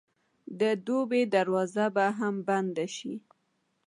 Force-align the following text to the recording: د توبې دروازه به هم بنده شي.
د 0.59 0.61
توبې 0.85 1.21
دروازه 1.35 1.85
به 1.95 2.05
هم 2.17 2.35
بنده 2.47 2.85
شي. 2.95 3.13